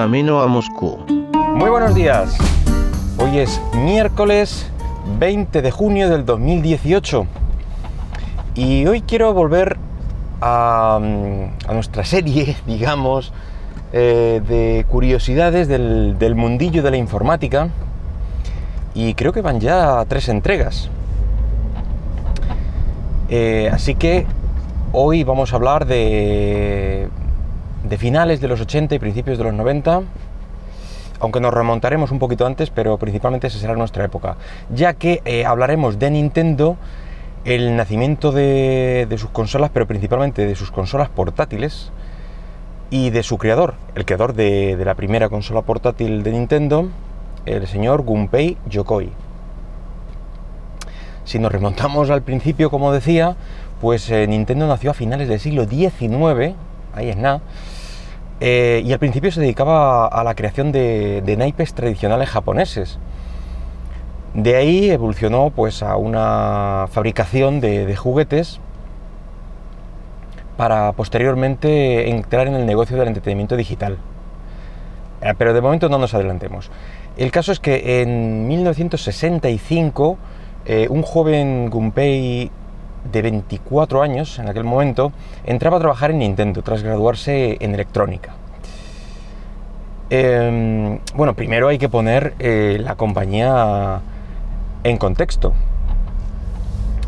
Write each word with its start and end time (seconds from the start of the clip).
camino 0.00 0.40
a 0.40 0.46
Moscú. 0.46 0.96
Muy 1.56 1.68
buenos 1.68 1.94
días. 1.94 2.34
Hoy 3.18 3.36
es 3.36 3.60
miércoles 3.74 4.66
20 5.18 5.60
de 5.60 5.70
junio 5.70 6.08
del 6.08 6.24
2018 6.24 7.26
y 8.54 8.86
hoy 8.86 9.02
quiero 9.02 9.34
volver 9.34 9.76
a, 10.40 10.96
a 10.96 11.74
nuestra 11.74 12.06
serie, 12.06 12.56
digamos, 12.66 13.34
eh, 13.92 14.40
de 14.48 14.86
curiosidades 14.88 15.68
del, 15.68 16.18
del 16.18 16.34
mundillo 16.34 16.82
de 16.82 16.92
la 16.92 16.96
informática 16.96 17.68
y 18.94 19.12
creo 19.12 19.34
que 19.34 19.42
van 19.42 19.60
ya 19.60 20.02
tres 20.08 20.30
entregas. 20.30 20.88
Eh, 23.28 23.68
así 23.70 23.96
que 23.96 24.24
hoy 24.92 25.24
vamos 25.24 25.52
a 25.52 25.56
hablar 25.56 25.84
de, 25.84 27.10
de 27.84 27.98
finales 27.98 28.40
de 28.40 28.48
los 28.48 28.60
80 28.60 28.94
y 28.94 28.98
principios 28.98 29.38
de 29.38 29.44
los 29.44 29.54
90, 29.54 30.02
aunque 31.20 31.40
nos 31.40 31.52
remontaremos 31.52 32.10
un 32.10 32.18
poquito 32.18 32.46
antes, 32.46 32.70
pero 32.70 32.98
principalmente 32.98 33.46
esa 33.46 33.58
será 33.58 33.74
nuestra 33.74 34.04
época, 34.04 34.36
ya 34.70 34.94
que 34.94 35.22
eh, 35.24 35.44
hablaremos 35.44 35.98
de 35.98 36.10
Nintendo, 36.10 36.76
el 37.44 37.76
nacimiento 37.76 38.32
de, 38.32 39.06
sus 39.18 39.30
consolas, 39.30 39.70
pero 39.72 39.86
principalmente 39.86 40.46
de 40.46 40.54
sus 40.54 40.70
consolas 40.70 41.08
portátiles 41.08 41.90
y 42.90 43.10
de 43.10 43.22
su 43.22 43.38
creador, 43.38 43.74
el 43.94 44.04
creador 44.04 44.34
de, 44.34 44.76
de 44.76 44.84
la 44.84 44.94
primera 44.94 45.28
consola 45.28 45.62
portátil 45.62 46.22
de 46.22 46.32
Nintendo, 46.32 46.88
el 47.46 47.66
señor 47.66 48.02
Gunpei 48.02 48.56
Yokoi. 48.68 49.10
Si 51.24 51.38
nos 51.38 51.52
remontamos 51.52 52.10
al 52.10 52.22
principio, 52.22 52.70
como 52.70 52.92
decía, 52.92 53.36
pues 53.80 54.10
eh, 54.10 54.26
Nintendo 54.26 54.66
nació 54.66 54.90
a 54.90 54.94
finales 54.94 55.28
del 55.28 55.40
siglo 55.40 55.64
XIX, 55.64 56.54
ahí 56.94 57.08
es 57.08 57.16
nada, 57.16 57.40
eh, 58.40 58.82
y 58.84 58.92
al 58.92 58.98
principio 58.98 59.30
se 59.30 59.40
dedicaba 59.40 60.06
a 60.06 60.24
la 60.24 60.34
creación 60.34 60.72
de, 60.72 61.22
de, 61.22 61.36
naipes 61.36 61.74
tradicionales 61.74 62.28
japoneses. 62.28 62.98
De 64.34 64.56
ahí 64.56 64.90
evolucionó 64.90 65.50
pues, 65.50 65.82
a 65.82 65.96
una 65.96 66.86
fabricación 66.90 67.60
de, 67.60 67.84
de 67.84 67.96
juguetes 67.96 68.60
para 70.56 70.92
posteriormente 70.92 72.10
entrar 72.10 72.46
en 72.46 72.54
el 72.54 72.66
negocio 72.66 72.96
del 72.96 73.08
entretenimiento 73.08 73.56
digital. 73.56 73.98
Eh, 75.22 75.34
pero 75.36 75.52
de 75.52 75.60
momento 75.60 75.88
no 75.88 75.98
nos 75.98 76.14
adelantemos. 76.14 76.70
El 77.16 77.30
caso 77.30 77.52
es 77.52 77.60
que 77.60 78.02
en 78.02 78.46
1965 78.48 80.18
eh, 80.66 80.86
un 80.90 81.02
joven 81.02 81.70
Gunpei 81.70 82.50
de 83.04 83.22
24 83.22 84.02
años 84.02 84.38
en 84.38 84.48
aquel 84.48 84.64
momento 84.64 85.12
entraba 85.44 85.78
a 85.78 85.80
trabajar 85.80 86.10
en 86.10 86.18
Nintendo 86.18 86.62
tras 86.62 86.82
graduarse 86.82 87.56
en 87.60 87.74
electrónica. 87.74 88.34
Eh, 90.10 90.98
bueno, 91.14 91.34
primero 91.34 91.68
hay 91.68 91.78
que 91.78 91.88
poner 91.88 92.34
eh, 92.40 92.78
la 92.80 92.96
compañía 92.96 94.00
en 94.82 94.98
contexto, 94.98 95.52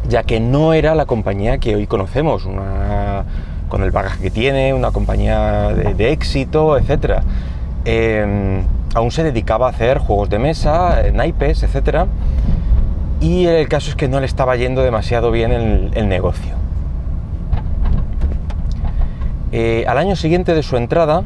ya 0.09 0.23
que 0.23 0.39
no 0.39 0.73
era 0.73 0.95
la 0.95 1.07
compañía 1.07 1.59
que 1.59 1.75
hoy 1.75 1.87
conocemos, 1.87 2.45
una, 2.45 3.25
con 3.69 3.83
el 3.83 3.91
bagaje 3.91 4.23
que 4.23 4.31
tiene, 4.31 4.73
una 4.73 4.93
compañía 4.93 5.70
de, 5.70 6.13
éxito, 6.13 6.79
etc. 6.79 7.23
Eh, 7.85 8.63
aún 8.95 9.11
se 9.11 9.25
dedicaba 9.25 9.67
a 9.67 9.70
hacer 9.70 9.98
juegos 9.98 10.31
de 10.31 10.39
mesa, 10.39 11.03
naipes, 11.13 11.65
etc 11.65 12.07
y 13.23 13.47
el 13.47 13.69
caso 13.69 13.91
es 13.91 13.97
que 13.97 14.09
no 14.09 14.20
le 14.20 14.27
estaba 14.27 14.56
yendo 14.56 14.83
demasiado 14.83 15.31
bien 15.31 15.53
el, 15.53 15.91
el 15.95 16.09
negocio. 16.09 16.55
Eh, 19.53 19.84
al 19.87 19.98
año 19.98 20.17
siguiente 20.17 20.55
de 20.55 20.62
su 20.62 20.77
entrada, 20.77 21.23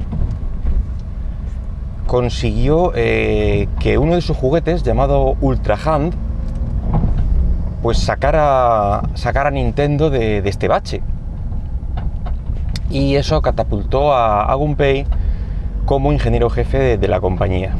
consiguió 2.06 2.92
eh, 2.94 3.68
que 3.78 3.98
uno 3.98 4.14
de 4.14 4.20
sus 4.20 4.36
juguetes, 4.36 4.82
llamado 4.82 5.36
Ultra 5.40 5.78
Hand, 5.84 6.12
pues 7.82 7.98
sacara, 7.98 9.02
sacara 9.14 9.50
Nintendo 9.50 10.10
de, 10.10 10.38
este 10.38 10.68
bache. 10.68 11.02
Y 12.90 13.14
eso 13.14 13.40
catapultó 13.42 14.12
a, 14.12 14.44
a 14.44 14.54
Gunpei 14.54 15.06
como 15.84 16.12
ingeniero 16.12 16.50
jefe 16.50 16.98
de 16.98 17.08
la 17.08 17.20
compañía. 17.20 17.74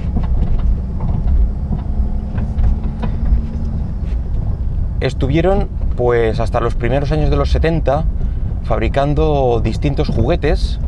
Estuvieron 5.00 5.68
pues 5.96 6.40
hasta 6.40 6.60
los 6.60 6.74
primeros 6.74 7.12
años 7.12 7.30
de 7.30 7.36
los 7.36 7.50
70 7.50 8.04
fabricando 8.64 9.60
distintos 9.62 10.08
juguetes 10.08 10.80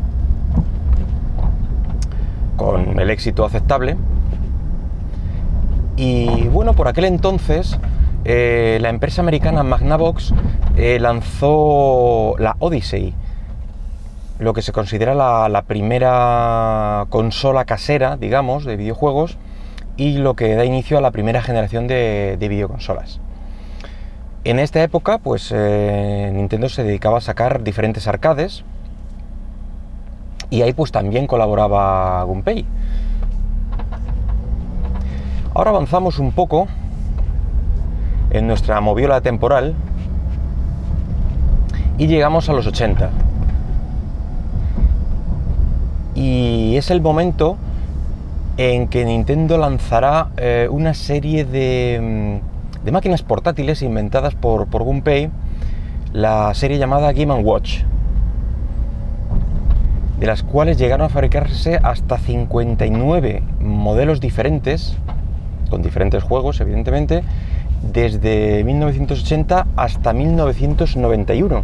con 2.57 2.99
el 2.99 3.09
éxito 3.09 3.45
aceptable. 3.45 3.95
Y 5.95 6.47
bueno 6.47 6.73
por 6.73 6.87
aquel 6.87 7.05
entonces 7.05 7.77
eh, 8.25 8.79
la 8.81 8.89
empresa 8.89 9.21
americana 9.21 9.63
Magnavox 9.63 10.33
eh, 10.75 10.99
lanzó 10.99 12.35
la 12.37 12.55
Odyssey 12.59 13.13
lo 14.39 14.53
que 14.53 14.61
se 14.61 14.71
considera 14.71 15.13
la, 15.15 15.63
primera 15.67 17.05
consola 17.09 17.65
casera 17.65 18.15
digamos 18.15 18.63
de 18.63 18.77
videojuegos 18.77 19.37
y 19.97 20.17
lo 20.17 20.35
que 20.35 20.55
da 20.55 20.63
inicio 20.63 20.97
a 20.97 21.01
la 21.01 21.11
primera 21.11 21.41
generación 21.41 21.87
de 21.87 22.37
videoconsolas 22.39 23.19
en 24.43 24.59
esta 24.59 24.81
época, 24.81 25.17
pues 25.17 25.51
eh, 25.53 26.31
Nintendo 26.33 26.69
se 26.69 26.83
dedicaba 26.83 27.17
a 27.17 27.21
sacar 27.21 27.63
diferentes 27.63 28.07
arcades 28.07 28.63
y 30.49 30.61
ahí 30.61 30.73
pues 30.73 30.91
también 30.91 31.27
colaboraba 31.27 32.23
Gunpei. 32.23 32.65
Ahora 35.53 35.71
avanzamos 35.71 36.19
un 36.19 36.31
poco 36.31 36.67
en 38.31 38.47
nuestra 38.47 38.79
moviola 38.79 39.21
temporal 39.21 39.75
y 41.97 42.07
llegamos 42.07 42.49
a 42.49 42.53
los 42.53 42.65
80. 42.65 43.09
Y 46.15 46.77
es 46.77 46.89
el 46.91 47.01
momento 47.01 47.57
en 48.57 48.87
que 48.87 49.05
Nintendo 49.05 49.57
lanzará 49.57 50.29
eh, 50.37 50.67
una 50.71 50.93
serie 50.93 51.45
de 51.45 52.41
de 52.83 52.91
máquinas 52.91 53.23
portátiles 53.23 53.81
inventadas 53.81 54.35
por, 54.35 54.67
por 54.67 54.83
Gunpei, 54.83 55.29
la 56.13 56.53
serie 56.53 56.77
llamada 56.77 57.11
Game 57.11 57.33
Watch, 57.33 57.81
de 60.19 60.27
las 60.27 60.43
cuales 60.43 60.77
llegaron 60.77 61.05
a 61.05 61.09
fabricarse 61.09 61.79
hasta 61.81 62.17
59 62.17 63.43
modelos 63.59 64.19
diferentes, 64.19 64.97
con 65.69 65.81
diferentes 65.81 66.23
juegos, 66.23 66.59
evidentemente, 66.61 67.23
desde 67.81 68.63
1980 68.63 69.67
hasta 69.75 70.13
1991. 70.13 71.63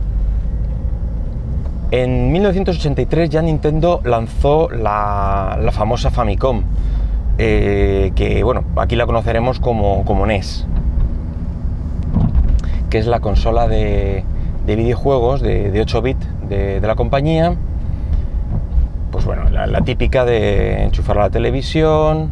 En 1.91 2.31
1983 2.31 3.29
ya 3.29 3.41
Nintendo 3.41 4.01
lanzó 4.03 4.69
la, 4.69 5.57
la 5.61 5.71
famosa 5.71 6.11
Famicom, 6.11 6.63
eh, 7.37 8.11
que 8.15 8.43
bueno, 8.43 8.63
aquí 8.75 8.95
la 8.95 9.05
conoceremos 9.05 9.59
como, 9.59 10.03
como 10.05 10.25
NES 10.25 10.65
que 12.89 12.97
es 12.97 13.07
la 13.07 13.19
consola 13.19 13.67
de, 13.67 14.23
de 14.65 14.75
videojuegos 14.75 15.41
de, 15.41 15.71
de 15.71 15.81
8 15.81 16.01
bits 16.01 16.27
de, 16.49 16.81
la 16.81 16.95
compañía. 16.95 17.55
Pues 19.11 19.25
bueno, 19.25 19.49
la, 19.49 19.81
típica 19.81 20.25
de 20.25 20.83
enchufar 20.83 21.17
a 21.17 21.21
la 21.21 21.29
televisión 21.29 22.31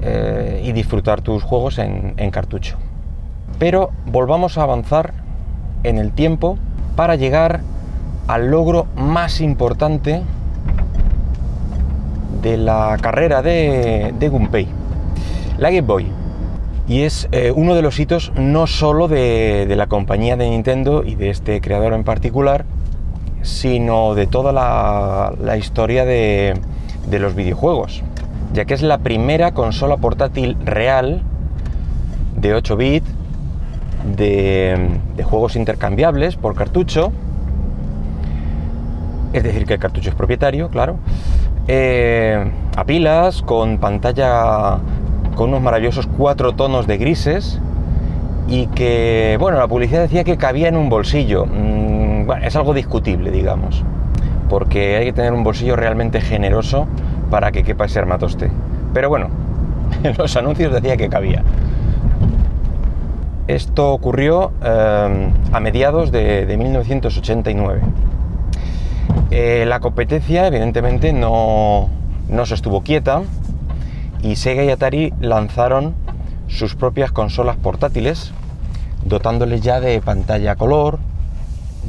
eh, 0.00 0.62
y 0.64 0.72
disfrutar 0.72 1.20
tus 1.20 1.42
juegos 1.42 1.78
en, 1.78 2.14
en 2.16 2.30
cartucho. 2.30 2.78
Pero 3.58 3.90
volvamos 4.06 4.56
a 4.56 4.62
avanzar 4.62 5.12
en 5.82 5.98
el 5.98 6.12
tiempo 6.12 6.58
para 6.96 7.16
llegar 7.16 7.60
al 8.26 8.50
logro 8.50 8.86
más 8.96 9.40
importante 9.40 10.22
de 12.42 12.56
la 12.56 12.96
carrera 13.00 13.42
de, 13.42 14.14
de 14.18 14.28
Gunpei, 14.28 14.68
la 15.58 15.70
Game 15.70 15.86
Boy 15.86 16.17
y 16.88 17.02
es 17.02 17.28
eh, 17.32 17.52
uno 17.54 17.74
de 17.74 17.82
los 17.82 18.00
hitos 18.00 18.32
no 18.34 18.66
solo 18.66 19.08
de, 19.08 19.72
la 19.76 19.86
compañía 19.86 20.36
de 20.36 20.48
Nintendo 20.48 21.04
y 21.04 21.14
de 21.14 21.28
este 21.28 21.60
creador 21.60 21.92
en 21.92 22.02
particular, 22.02 22.64
sino 23.42 24.14
de 24.14 24.26
toda 24.26 24.52
la, 24.52 25.56
historia 25.58 26.06
de, 26.06 26.58
los 27.10 27.34
videojuegos, 27.34 28.02
ya 28.54 28.64
que 28.64 28.72
es 28.72 28.82
la 28.82 28.98
primera 28.98 29.52
consola 29.52 29.98
portátil 29.98 30.56
real 30.64 31.22
de 32.36 32.54
8 32.54 32.76
bits 32.76 33.06
de, 34.16 35.00
de 35.14 35.24
juegos 35.24 35.56
intercambiables 35.56 36.36
por 36.36 36.54
cartucho, 36.54 37.12
es 39.34 39.42
decir, 39.42 39.66
que 39.66 39.74
el 39.74 39.80
cartucho 39.80 40.08
es 40.08 40.14
propietario, 40.14 40.70
claro, 40.70 40.96
eh, 41.70 42.50
a 42.76 42.84
pilas, 42.84 43.42
con 43.42 43.76
pantalla 43.76 44.78
con 45.38 45.50
unos 45.50 45.62
maravillosos 45.62 46.08
cuatro 46.08 46.54
tonos 46.54 46.88
de 46.88 46.98
grises 46.98 47.60
y 48.48 48.66
que, 48.66 49.36
bueno, 49.38 49.56
la 49.56 49.68
publicidad 49.68 50.02
decía 50.02 50.24
que 50.24 50.36
cabía 50.36 50.66
en 50.66 50.76
un 50.76 50.90
bolsillo. 50.90 51.46
Mm, 51.46 52.28
es 52.42 52.56
algo 52.56 52.74
discutible, 52.74 53.30
digamos, 53.30 53.84
porque 54.48 54.96
hay 54.96 55.04
que 55.04 55.12
tener 55.12 55.32
un 55.32 55.44
bolsillo 55.44 55.76
realmente 55.76 56.20
generoso 56.20 56.88
para 57.30 57.52
que 57.52 57.62
quepa 57.62 57.84
ese 57.84 58.00
armatoste. 58.00 58.50
Pero 58.92 59.10
bueno, 59.10 59.28
en 60.02 60.16
los 60.18 60.36
anuncios 60.36 60.72
decía 60.72 60.96
que 60.96 61.08
cabía. 61.08 61.44
Esto 63.46 63.92
ocurrió 63.92 64.50
eh, 64.60 65.30
a 65.52 65.60
mediados 65.60 66.10
de, 66.10 66.52
1989. 66.58 67.80
Eh, 69.30 69.64
la 69.68 69.78
competencia, 69.78 70.48
evidentemente, 70.48 71.12
no, 71.12 71.88
no 72.28 72.44
se 72.44 72.54
estuvo 72.54 72.82
quieta 72.82 73.22
y 74.22 74.36
Sega 74.36 74.64
y 74.64 74.70
Atari 74.70 75.12
lanzaron 75.20 75.94
sus 76.48 76.74
propias 76.74 77.12
consolas 77.12 77.56
portátiles, 77.56 78.32
dotándoles 79.04 79.60
ya 79.60 79.80
de 79.80 80.00
pantalla 80.00 80.56
color, 80.56 80.98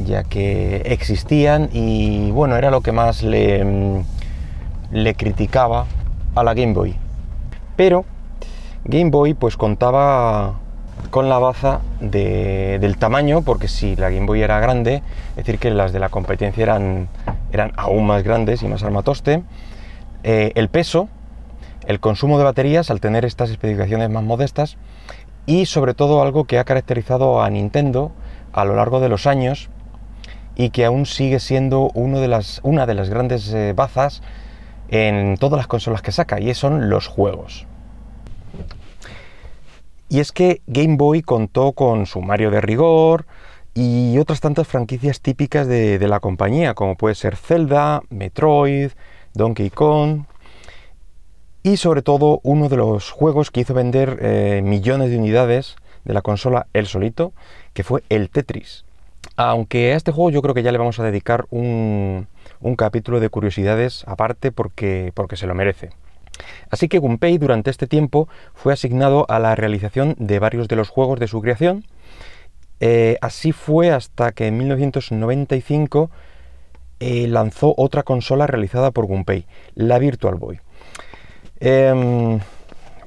ya 0.05 0.23
que 0.23 0.77
existían 0.85 1.69
y 1.71 2.31
bueno, 2.31 2.55
era 2.55 2.71
lo 2.71 2.81
que 2.81 2.91
más 2.91 3.23
le, 3.23 3.63
mm, 3.63 4.03
criticaba 5.17 5.85
a 6.35 6.43
la 6.43 6.53
Game 6.53 6.73
Boy. 6.73 6.95
Pero 7.75 8.05
Game 8.85 9.09
Boy 9.09 9.33
pues 9.33 9.57
contaba 9.57 10.55
con 11.09 11.29
la 11.29 11.39
baza 11.39 11.79
del 12.01 12.97
tamaño, 12.97 13.41
porque 13.41 13.67
si 13.67 13.95
la 13.95 14.09
Game 14.09 14.25
Boy 14.25 14.41
era 14.41 14.59
grande, 14.59 15.01
es 15.31 15.35
decir, 15.37 15.57
que 15.57 15.71
las 15.71 15.93
de 15.93 15.99
la 15.99 16.09
competencia 16.09 16.61
eran, 16.61 17.07
eran 17.51 17.71
aún 17.77 18.05
más 18.05 18.23
grandes 18.23 18.61
y 18.63 18.67
más 18.67 18.83
armatoste, 18.83 19.41
eh, 20.23 20.51
el 20.55 20.69
peso, 20.69 21.07
el 21.89 21.99
consumo 21.99 22.37
de 22.37 22.43
baterías 22.43 22.91
al 22.91 23.01
tener 23.01 23.25
estas 23.25 23.49
especificaciones 23.49 24.11
más 24.11 24.23
modestas 24.23 24.77
y 25.47 25.65
sobre 25.65 25.95
todo 25.95 26.21
algo 26.21 26.43
que 26.45 26.59
ha 26.59 26.63
caracterizado 26.63 27.41
a 27.41 27.49
Nintendo 27.49 28.11
a 28.53 28.63
lo 28.63 28.75
largo 28.75 28.99
de 28.99 29.09
los 29.09 29.25
años 29.25 29.71
y 30.55 30.69
que 30.69 30.85
aún 30.85 31.07
sigue 31.07 31.39
siendo 31.39 31.89
de 31.95 32.59
una 32.61 32.85
de 32.85 32.93
las 32.93 33.09
grandes 33.09 33.51
eh, 33.51 33.73
bazas 33.75 34.21
en 34.89 35.37
todas 35.37 35.57
las 35.57 35.65
consolas 35.65 36.03
que 36.03 36.11
saca 36.11 36.39
y 36.39 36.53
son 36.53 36.91
los 36.91 37.07
juegos. 37.07 37.65
Y 40.09 40.19
es 40.19 40.31
que 40.31 40.61
Game 40.67 40.95
Boy 40.95 41.23
contó 41.23 41.71
con 41.71 42.05
su 42.05 42.21
Mario 42.21 42.51
de 42.51 42.61
rigor 42.61 43.25
y 43.73 44.15
otras 44.19 44.41
tantas 44.41 44.67
franquicias 44.67 45.21
típicas 45.21 45.65
de, 45.67 45.97
la 46.07 46.19
compañía, 46.19 46.75
como 46.75 46.95
puede 46.97 47.15
ser 47.15 47.35
Zelda, 47.35 48.03
Metroid, 48.11 48.91
Donkey 49.33 49.71
Kong, 49.71 50.25
y 51.63 51.77
sobre 51.77 52.01
todo 52.01 52.39
uno 52.43 52.69
de 52.69 52.77
los 52.77 53.11
juegos 53.11 53.51
que 53.51 53.61
hizo 53.61 53.73
vender 53.73 54.19
eh, 54.21 54.61
millones 54.63 55.09
de 55.09 55.17
unidades 55.17 55.75
de 56.05 56.13
la 56.13 56.21
consola 56.21 56.67
el 56.73 56.87
solito, 56.87 57.33
que 57.73 57.83
fue 57.83 58.03
el 58.09 58.29
Tetris. 58.29 58.85
Aunque 59.35 59.93
a 59.93 59.95
este 59.95 60.11
juego 60.11 60.31
yo 60.31 60.41
creo 60.41 60.53
que 60.53 60.63
ya 60.63 60.71
le 60.71 60.77
vamos 60.77 60.99
a 60.99 61.03
dedicar 61.03 61.45
un, 61.49 62.27
un 62.61 62.75
capítulo 62.75 63.19
de 63.19 63.29
curiosidades 63.29 64.03
aparte 64.07 64.51
porque, 64.51 65.11
porque 65.13 65.35
se 65.35 65.47
lo 65.47 65.55
merece. 65.55 65.89
Así 66.69 66.87
que 66.87 66.99
Gunpei 66.99 67.37
durante 67.37 67.69
este 67.69 67.87
tiempo 67.87 68.29
fue 68.53 68.73
asignado 68.73 69.25
a 69.29 69.39
la 69.39 69.55
realización 69.55 70.15
de 70.17 70.39
varios 70.39 70.67
de 70.67 70.75
los 70.75 70.89
juegos 70.89 71.19
de 71.19 71.27
su 71.27 71.41
creación. 71.41 71.85
Eh, 72.79 73.17
así 73.21 73.51
fue 73.51 73.91
hasta 73.91 74.31
que 74.31 74.47
en 74.47 74.57
1995 74.57 76.09
eh, 77.01 77.27
lanzó 77.27 77.73
otra 77.77 78.03
consola 78.03 78.47
realizada 78.47 78.91
por 78.91 79.05
Gunpei, 79.05 79.45
la 79.75 79.99
Virtual 79.99 80.35
Boy. 80.35 80.59
Em, 81.59 82.39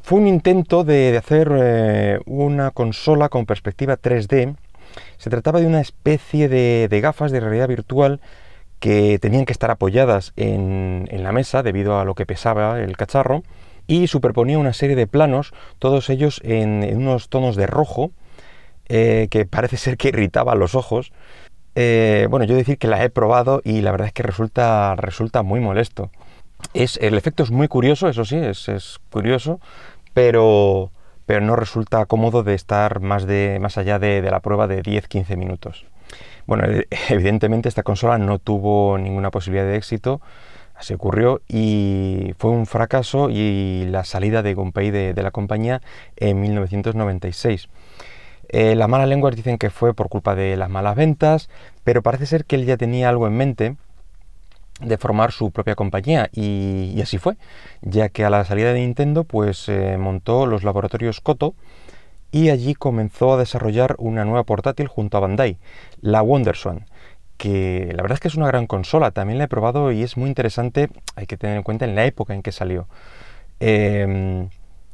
fue 0.03 0.19
un 0.21 0.27
intento 0.27 0.85
de, 0.85 1.17
hacer 1.17 1.51
eh, 1.55 2.21
una 2.27 2.71
consola 2.71 3.29
con 3.29 3.47
perspectiva 3.47 3.97
3D. 3.97 4.57
Se 5.17 5.31
trataba 5.31 5.61
de 5.61 5.67
una 5.67 5.81
especie 5.81 6.49
de 6.49 7.01
gafas 7.01 7.33
de 7.33 7.41
realidad 7.41 7.69
virtual 7.69 8.21
que 8.83 9.21
tenían 9.21 9.45
que 9.45 9.53
estar 9.53 9.71
apoyadas 9.71 10.33
en, 10.35 11.09
la 11.13 11.31
mesa 11.31 11.63
debido 11.63 12.01
a 12.01 12.05
lo 12.05 12.17
que 12.17 12.27
pesaba 12.27 12.81
el 12.81 12.97
cacharro 12.97 13.45
y 13.87 14.09
superponía 14.09 14.59
una 14.59 14.73
serie 14.73 14.97
de 14.97 15.07
planos, 15.07 15.55
todos 15.79 16.11
ellos 16.11 16.41
en, 16.43 16.97
unos 16.97 17.29
tonos 17.29 17.55
de 17.55 17.69
rojo, 17.69 18.11
eh, 18.89 19.29
que 19.31 19.47
parece 19.47 19.77
ser 19.77 19.97
que 19.97 20.09
irritaba 20.09 20.57
los 20.57 20.75
ojos. 20.75 21.13
Eh, 21.77 22.27
bueno, 22.29 22.45
yo 22.45 22.57
decir 22.57 22.77
que 22.77 22.89
la 22.89 23.05
he 23.05 23.09
probado 23.09 23.63
y 23.65 23.83
la 23.83 23.93
verdad 23.93 24.09
es 24.09 24.13
que 24.13 24.25
resulta 24.25 24.97
muy 25.45 25.61
molesto. 25.61 26.11
Es, 26.75 26.97
el 27.03 27.15
efecto 27.19 27.43
es 27.43 27.51
muy 27.51 27.69
curioso, 27.69 28.09
eso 28.09 28.25
sí, 28.25 28.37
es, 28.37 28.99
curioso, 29.11 29.61
pero, 30.15 30.91
pero 31.27 31.41
no 31.41 31.57
resulta 31.57 32.07
cómodo 32.07 32.43
de 32.43 32.55
estar 32.55 33.01
más, 33.01 33.27
de, 33.27 33.59
más 33.61 33.77
allá 33.79 33.99
de, 33.99 34.23
la 34.23 34.41
prueba 34.41 34.67
de 34.67 34.83
10-15 34.83 35.37
minutos. 35.37 35.87
Bueno, 36.47 36.65
e-, 36.65 36.89
evidentemente 37.09 37.69
esta 37.69 37.83
consola 37.83 38.19
no 38.19 38.39
tuvo 38.39 38.97
ninguna 38.99 39.31
posibilidad 39.31 39.67
de 39.67 39.77
éxito, 39.77 40.21
así 40.75 40.95
ocurrió 40.95 41.43
y 41.47 42.35
fue 42.39 42.51
un 42.51 42.67
fracaso 42.67 43.29
y 43.31 43.87
la 43.89 44.05
salida 44.05 44.43
de 44.43 44.55
Gunpei 44.55 44.91
de, 44.91 45.23
la 45.23 45.31
compañía 45.31 45.83
en 46.17 46.41
1996. 46.41 47.69
Eh, 48.49 48.75
las 48.75 48.89
malas 48.89 49.09
lenguas 49.09 49.37
dicen 49.37 49.59
que 49.59 49.71
fue 49.71 49.95
por 49.95 50.09
culpa 50.09 50.35
de 50.35 50.57
las 50.57 50.69
malas 50.69 50.97
ventas, 50.97 51.49
pero 51.85 52.03
parece 52.03 52.27
ser 52.27 52.45
que 52.45 52.57
él 52.57 52.67
ya 52.67 52.77
tenía 52.77 53.09
algo 53.09 53.27
en 53.27 53.37
mente 53.37 53.77
de 54.85 54.99
formar 54.99 55.33
su 55.33 55.51
propia 55.51 55.75
compañía 55.75 56.29
y, 56.33 57.01
así 57.03 57.19
fue, 57.19 57.37
ya 57.83 58.09
que 58.09 58.25
a 58.25 58.31
la 58.31 58.45
salida 58.45 58.73
de 58.73 58.81
Nintendo 58.81 59.25
pues 59.25 59.69
eh, 59.69 59.97
montó 59.99 60.47
los 60.47 60.65
laboratorios 60.65 61.21
Koto, 61.21 61.55
y 62.33 62.49
allí 62.49 62.75
comenzó 62.75 63.35
a 63.35 63.37
desarrollar 63.37 63.95
una 63.99 64.25
nueva 64.25 64.45
portátil 64.45 64.89
junto 64.89 65.19
a 65.19 65.21
Bandai, 65.21 65.59
la 66.01 66.23
WonderSwan, 66.23 66.87
que 67.37 67.93
la 67.95 68.03
verdad 68.03 68.15
es 68.15 68.21
que 68.21 68.29
es 68.29 68.35
una 68.35 68.47
gran 68.47 68.67
consola, 68.67 69.11
también 69.11 69.39
la 69.39 69.45
he 69.45 69.49
probado 69.49 69.93
y 69.93 70.03
es 70.03 70.17
muy 70.17 70.29
interesante, 70.29 70.89
hay 71.15 71.27
que 71.27 71.37
tener 71.37 71.57
en 71.57 71.63
cuenta 71.63 71.85
en 71.85 71.95
la 71.95 72.07
época 72.07 72.35
en 72.35 72.43
que 72.43 72.51
salió. 72.51 72.89
Em, 73.61 74.49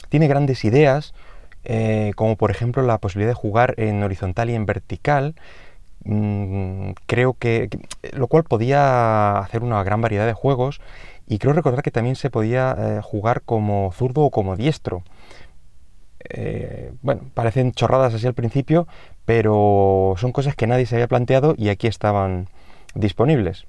tiene 0.08 0.28
grandes 0.28 0.64
ideas, 0.64 1.14
eh, 1.64 2.12
como 2.16 2.36
por 2.36 2.50
ejemplo 2.50 2.82
la 2.82 2.98
posibilidad 2.98 3.30
de 3.30 3.34
jugar 3.34 3.74
en 3.78 4.02
horizontal 4.02 4.50
y 4.50 4.54
en 4.54 4.66
vertical, 4.66 5.34
creo 7.06 7.34
que, 7.34 7.68
lo 8.12 8.28
cual 8.28 8.44
podía 8.44 9.38
hacer 9.38 9.62
una 9.62 9.82
gran 9.84 10.00
variedad 10.00 10.26
de 10.26 10.32
juegos 10.32 10.80
y 11.26 11.38
creo 11.38 11.52
recordar 11.52 11.82
que 11.82 11.90
también 11.90 12.16
se 12.16 12.30
podía 12.30 12.74
eh, 12.78 13.00
jugar 13.02 13.42
como 13.42 13.92
zurdo 13.92 14.22
o 14.22 14.30
como 14.30 14.56
diestro. 14.56 15.02
Eh, 16.30 16.92
bueno, 17.02 17.22
parecen 17.34 17.72
chorradas 17.72 18.14
así 18.14 18.26
al 18.26 18.34
principio, 18.34 18.86
pero 19.24 20.14
son 20.16 20.32
cosas 20.32 20.56
que 20.56 20.66
nadie 20.66 20.86
se 20.86 20.96
había 20.96 21.08
planteado 21.08 21.54
y 21.56 21.68
aquí 21.68 21.86
estaban 21.86 22.48
disponibles. 22.94 23.66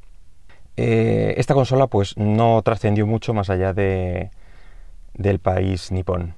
Eh, 0.78 1.34
esta 1.38 1.54
consola 1.54 1.88
pues 1.88 2.16
no 2.18 2.62
trascendió 2.62 3.06
mucho 3.06 3.34
más 3.34 3.50
allá 3.50 3.74
de, 3.74 4.32
del 5.14 5.40
país 5.40 5.92
nipón. 5.92 6.36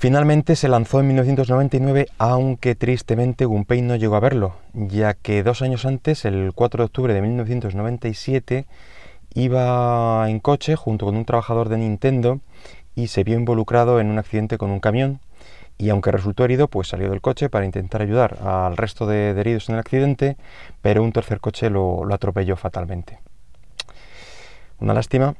Finalmente 0.00 0.54
se 0.54 0.68
lanzó 0.68 1.00
en 1.00 1.08
1999, 1.08 2.06
aunque 2.18 2.76
tristemente 2.76 3.46
Gunpei 3.46 3.82
no 3.82 3.96
llegó 3.96 4.14
a 4.14 4.20
verlo, 4.20 4.54
ya 4.72 5.14
que 5.14 5.42
dos 5.42 5.60
años 5.60 5.84
antes, 5.86 6.24
el 6.24 6.52
4 6.54 6.82
de 6.82 6.84
octubre 6.84 7.14
de 7.14 7.20
1997, 7.20 8.66
iba 9.34 10.30
en 10.30 10.38
coche 10.38 10.76
junto 10.76 11.06
con 11.06 11.16
un 11.16 11.24
trabajador 11.24 11.68
de 11.68 11.78
Nintendo 11.78 12.38
y 12.94 13.08
se 13.08 13.24
vio 13.24 13.36
involucrado 13.36 13.98
en 13.98 14.08
un 14.08 14.20
accidente 14.20 14.56
con 14.56 14.70
un 14.70 14.78
camión 14.78 15.18
y 15.78 15.90
aunque 15.90 16.12
resultó 16.12 16.44
herido, 16.44 16.68
pues 16.68 16.86
salió 16.86 17.10
del 17.10 17.20
coche 17.20 17.48
para 17.48 17.64
intentar 17.64 18.00
ayudar 18.00 18.38
al 18.42 18.76
resto 18.76 19.04
de, 19.04 19.30
heridos 19.30 19.68
en 19.68 19.74
el 19.74 19.80
accidente, 19.80 20.36
pero 20.80 21.02
un 21.02 21.12
tercer 21.12 21.40
coche 21.40 21.70
lo, 21.70 22.06
atropelló 22.12 22.56
fatalmente. 22.56 23.18
Una 24.78 24.94
lástima, 24.94 25.34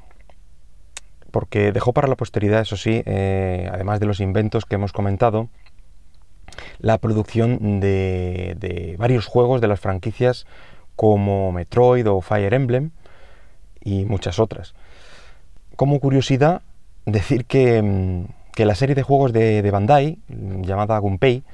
porque 1.31 1.73
dejó 1.73 1.93
para 1.93 2.09
la 2.09 2.17
posteridad, 2.17 2.61
eso 2.63 2.77
sí, 2.77 3.03
eh, 3.05 3.69
además 3.73 4.01
de 4.01 4.07
los 4.07 4.21
inventos 4.21 4.65
que 4.65 4.77
hemos 4.77 4.93
comentado, 4.93 5.49
la 6.79 6.99
producción 6.99 7.81
de, 7.81 8.97
varios 8.99 9.27
juegos 9.27 9.61
de 9.61 9.69
las 9.69 9.81
franquicias 9.81 10.47
como 10.97 11.53
Metroid 11.53 12.09
o 12.09 12.21
Fire 12.21 12.55
Emblem 12.55 12.91
y 13.83 14.05
muchas 14.05 14.39
otras. 14.39 14.75
Como 15.77 16.01
curiosidad, 16.01 16.63
decir 17.07 17.43
mm, 17.43 18.25
que, 18.53 18.65
la 18.65 18.75
serie 18.75 18.95
de 18.95 19.03
juegos 19.03 19.33
de, 19.33 19.69
Bandai, 19.71 20.19
mm, 20.29 20.63
llamada 20.63 20.99
Gunpei, 20.99 21.45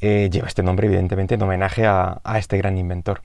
eh, 0.00 0.28
lleva 0.30 0.46
este 0.46 0.62
nombre 0.62 0.86
evidentemente 0.86 1.34
en 1.34 1.42
homenaje 1.42 1.86
a, 1.86 2.20
este 2.36 2.58
gran 2.58 2.78
inventor. 2.78 3.22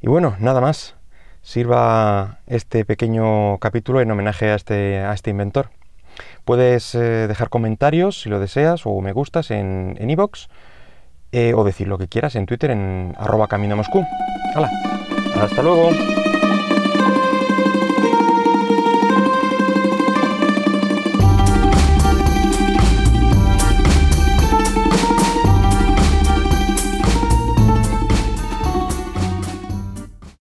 Y 0.00 0.08
bueno, 0.08 0.36
nada 0.38 0.60
más. 0.60 0.94
Sirva 1.42 2.38
este 2.46 2.84
pequeño 2.84 3.58
capítulo 3.58 4.00
en 4.00 4.10
homenaje 4.10 4.50
a 4.50 4.54
este, 4.54 4.98
a 4.98 5.12
este 5.12 5.30
inventor. 5.30 5.70
Puedes 6.44 6.94
eh, 6.94 7.28
dejar 7.28 7.48
comentarios 7.48 8.20
si 8.20 8.28
lo 8.28 8.40
deseas 8.40 8.82
o 8.84 9.00
me 9.00 9.12
gustas 9.12 9.50
en 9.50 9.96
iVoox 9.98 10.48
en 11.32 11.50
eh, 11.50 11.54
o 11.54 11.64
decir 11.64 11.88
lo 11.88 11.96
que 11.96 12.08
quieras 12.08 12.34
en 12.34 12.46
Twitter 12.46 12.70
en 12.70 13.14
arroba 13.18 13.46
camino 13.46 13.76
Moscú. 13.76 14.04
¡Hala! 14.54 14.70
¡Hasta 15.40 15.62
luego! 15.62 15.90